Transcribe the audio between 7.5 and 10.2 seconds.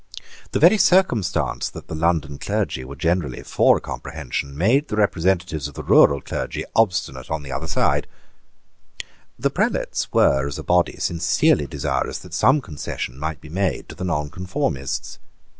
other side, The prelates